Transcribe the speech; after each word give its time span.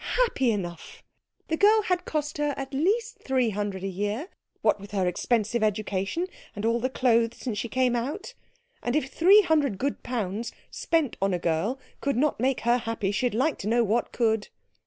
Happy 0.25 0.49
enough! 0.51 1.03
The 1.47 1.57
girl 1.57 1.83
had 1.83 2.05
cost 2.05 2.39
her 2.39 2.55
at 2.57 2.73
least 2.73 3.19
three 3.21 3.51
hundred 3.51 3.83
a 3.83 3.87
year, 3.87 4.29
what 4.63 4.79
with 4.79 4.89
her 4.93 5.05
expensive 5.05 5.61
education 5.61 6.25
and 6.55 6.65
all 6.65 6.79
her 6.81 6.89
clothes 6.89 7.37
since 7.37 7.59
she 7.59 7.69
came 7.69 7.95
out; 7.95 8.33
and 8.81 8.95
if 8.95 9.13
three 9.13 9.41
hundred 9.43 9.77
good 9.77 10.01
pounds 10.01 10.51
spent 10.71 11.17
on 11.21 11.35
a 11.35 11.37
girl 11.37 11.77
could 11.99 12.17
not 12.17 12.39
make 12.39 12.61
her 12.61 12.79
happy, 12.79 13.11
she'd 13.11 13.35
like 13.35 13.59
to 13.59 13.67
know 13.69 13.83
what 13.83 14.11
could. 14.11 14.47